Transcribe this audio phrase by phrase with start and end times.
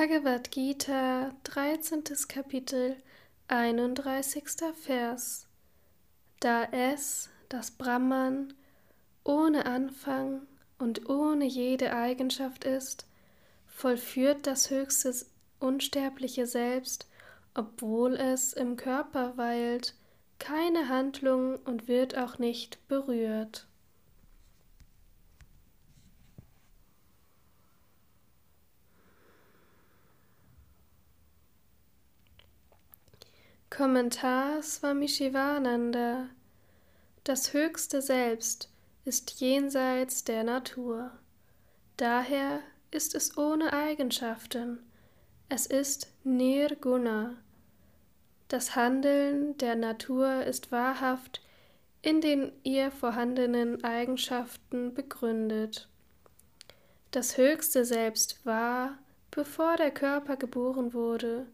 [0.00, 2.04] Bhagavad Gita, 13.
[2.26, 2.96] Kapitel,
[3.48, 4.44] 31.
[4.74, 5.46] Vers.
[6.40, 8.54] Da es, das Brahman,
[9.24, 10.46] ohne Anfang
[10.78, 13.04] und ohne jede Eigenschaft ist,
[13.66, 15.14] vollführt das höchste
[15.58, 17.06] unsterbliche Selbst,
[17.52, 19.94] obwohl es im Körper weilt,
[20.38, 23.66] keine Handlung und wird auch nicht berührt.
[33.80, 36.28] Kommentar Swami Shivananda
[37.24, 38.68] Das höchste Selbst
[39.06, 41.12] ist jenseits der Natur.
[41.96, 44.80] Daher ist es ohne Eigenschaften.
[45.48, 47.38] Es ist Nirguna.
[48.48, 51.40] Das Handeln der Natur ist wahrhaft
[52.02, 55.88] in den ihr vorhandenen Eigenschaften begründet.
[57.12, 58.98] Das höchste Selbst war,
[59.30, 61.46] bevor der Körper geboren wurde,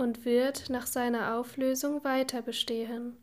[0.00, 3.18] und wird nach seiner Auflösung weiter bestehen.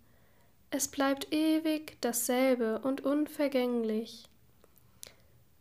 [0.69, 4.25] Es bleibt ewig dasselbe und unvergänglich.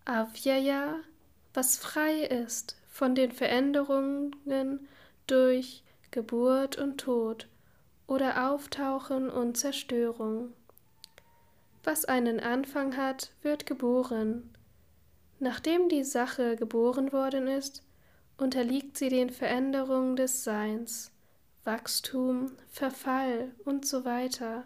[0.05, 0.97] Avyaya,
[1.55, 4.37] was frei ist von den Veränderungen
[5.27, 7.49] durch Geburt und Tod
[8.07, 10.53] oder Auftauchen und Zerstörung.
[11.83, 14.51] Was einen Anfang hat, wird geboren.
[15.39, 17.86] Nachdem die Sache geboren worden ist,
[18.39, 21.11] unterliegt sie den Veränderungen des Seins,
[21.65, 24.65] Wachstum, Verfall und so weiter.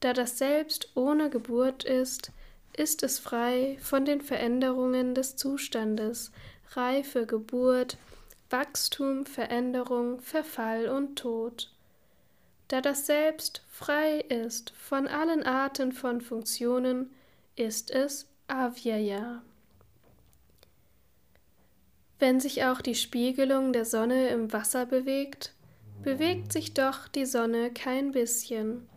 [0.00, 2.32] Da das Selbst ohne Geburt ist,
[2.76, 6.30] ist es frei von den Veränderungen des Zustandes,
[6.72, 7.96] Reife, Geburt,
[8.50, 11.72] Wachstum, Veränderung, Verfall und Tod.
[12.68, 17.10] Da das Selbst frei ist von allen Arten von Funktionen,
[17.56, 19.42] ist es Avyaya.
[22.18, 25.52] Wenn sich auch die Spiegelung der Sonne im Wasser bewegt,
[26.02, 28.88] bewegt sich doch die Sonne kein bisschen.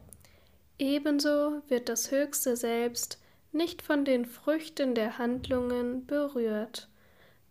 [0.78, 3.20] Ebenso wird das höchste Selbst
[3.52, 6.88] nicht von den Früchten der Handlungen berührt,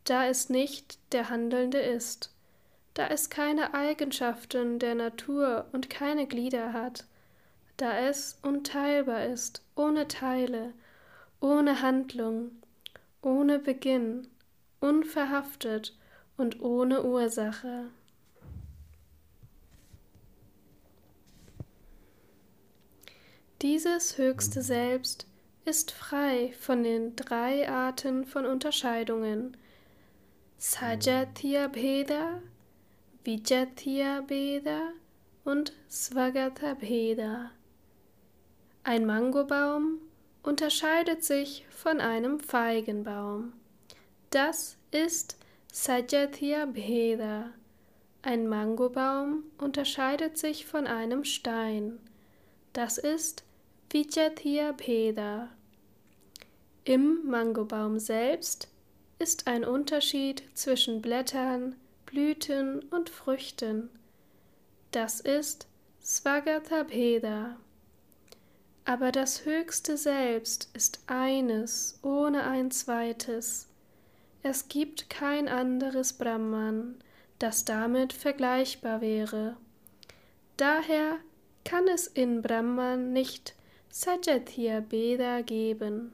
[0.05, 2.33] da es nicht der Handelnde ist,
[2.95, 7.05] da es keine Eigenschaften der Natur und keine Glieder hat,
[7.77, 10.73] da es unteilbar ist, ohne Teile,
[11.41, 12.53] ohne Handlung,
[13.21, 14.29] ohne Beginn,
[14.81, 15.97] unverhaftet
[16.37, 17.91] und ohne Ursache.
[23.63, 25.27] Dieses höchste Selbst
[25.65, 29.57] ist frei von den drei Arten von Unterscheidungen
[30.59, 32.41] Sajatya Bheda,
[33.25, 34.93] Vijatya Bheda
[35.45, 37.51] und Svagata Bheda.
[38.85, 40.01] Ein Mangobaum
[40.43, 43.53] unterscheidet sich von einem Feigenbaum.
[44.31, 45.39] Das ist
[45.73, 47.51] Sajatya Bheda.
[48.21, 51.99] Ein Mangobaum unterscheidet sich von einem Stein.
[52.75, 53.43] Das ist
[53.89, 55.49] Vijatya Bheda.
[56.85, 58.69] Im Mangobaum selbst
[59.19, 63.89] ist ein Unterschied zwischen Blättern, Blüten und Früchten.
[64.91, 65.67] Das ist
[66.03, 67.57] Svagata Bheda.
[68.85, 73.68] Aber das höchste Selbst ist eines ohne ein zweites.
[74.43, 76.97] Es gibt kein anderes Brahman,
[77.39, 79.57] das damit vergleichbar wäre.
[80.57, 81.17] Daher
[81.65, 83.55] kann es in Brahman nicht
[83.91, 86.13] Sajatya Beda geben.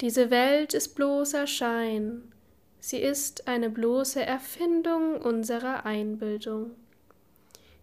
[0.00, 2.32] Diese Welt ist bloßer Schein,
[2.78, 6.70] sie ist eine bloße Erfindung unserer Einbildung.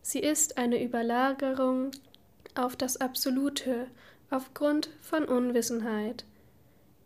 [0.01, 1.91] Sie ist eine Überlagerung
[2.55, 3.88] auf das Absolute
[4.29, 6.25] aufgrund von Unwissenheit.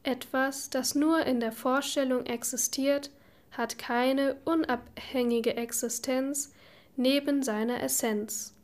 [0.04, 3.12] Etwas, das nur in der Vorstellung existiert,
[3.52, 6.54] hat keine unabhängige Existenz
[6.96, 8.56] neben seiner Essenz.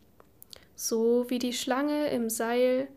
[0.76, 2.88] So wie die Schlange im Seil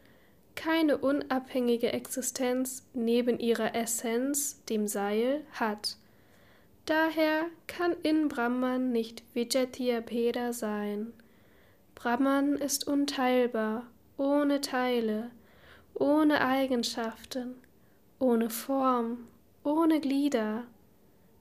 [0.54, 5.96] keine unabhängige Existenz neben ihrer Essenz, dem Seil, hat.
[6.86, 11.12] Daher kann in Brahman nicht Vijatiya Peda sein.
[11.94, 15.30] Brahman ist unteilbar, ohne Teile,
[15.94, 17.54] ohne Eigenschaften,
[18.20, 19.26] ohne Form,
[19.64, 20.64] ohne Glieder.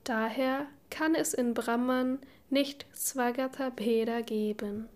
[0.03, 4.89] Daher kann es in Brahman nicht Svagata Bheda geben.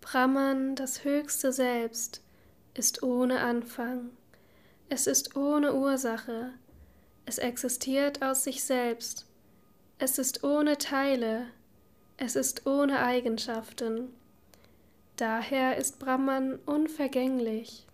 [0.00, 2.22] Brahman, das höchste Selbst,
[2.74, 4.10] ist ohne Anfang.
[4.88, 6.52] Es ist ohne Ursache.
[7.24, 9.26] Es existiert aus sich selbst.
[9.98, 11.46] Es ist ohne Teile.
[12.16, 14.14] Es ist ohne Eigenschaften.
[15.18, 17.84] Daher ist Brahman unvergänglich.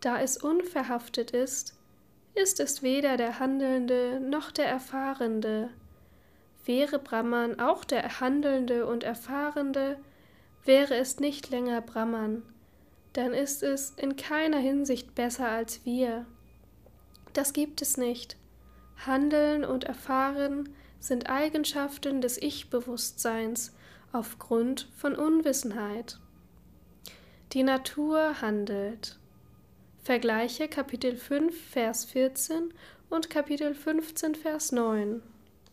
[0.00, 1.76] Da es unverhaftet ist,
[2.34, 5.68] ist es weder der Handelnde noch der Erfahrende.
[6.64, 9.98] Wäre Brahman auch der Handelnde und Erfahrende,
[10.64, 12.42] wäre es nicht länger Brahman,
[13.12, 16.24] dann ist es in keiner Hinsicht besser als wir.
[17.34, 18.38] Das gibt es nicht.
[19.04, 20.70] Handeln und Erfahren
[21.00, 23.74] sind Eigenschaften des Ich-Bewusstseins
[24.12, 26.18] aufgrund von Unwissenheit.
[27.52, 29.18] Die Natur handelt.
[30.02, 32.72] Vergleiche Kapitel 5, Vers 14
[33.10, 35.22] und Kapitel 15, Vers 9.